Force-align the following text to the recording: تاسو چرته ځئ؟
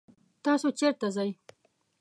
تاسو 0.43 0.67
چرته 0.79 1.07
ځئ؟ 1.15 1.29